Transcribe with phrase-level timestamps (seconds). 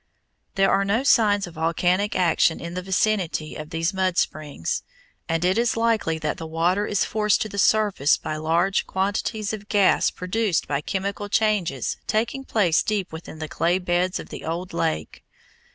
[0.55, 4.81] There are no signs of volcanic action in the vicinity of these mud springs,
[5.29, 9.53] and it is likely that the water is forced to the surface by large quantities
[9.53, 14.43] of gas produced by chemical changes taking place deep within the clay beds of the
[14.43, 15.23] old lake.